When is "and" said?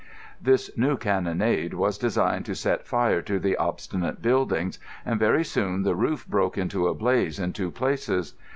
5.05-5.19